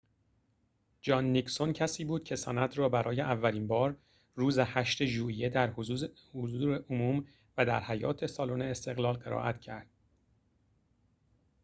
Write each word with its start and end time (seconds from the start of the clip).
جان 1.01 1.25
نیکسون 1.25 1.73
کسی 1.73 2.05
بود 2.05 2.23
که 2.23 2.35
سند 2.35 2.77
را 2.77 2.89
برای 2.89 3.21
اولین 3.21 3.67
بار 3.67 3.97
روز 4.35 4.59
۸ 4.59 5.05
ژوئیه 5.05 5.49
در 5.49 5.69
حضور 6.33 6.83
عموم 6.89 7.27
و 7.57 7.65
در 7.65 7.83
حیاط 7.83 8.25
سالن 8.25 8.61
استقلال 8.61 9.13
قرائت 9.17 9.61
کرد 9.61 9.87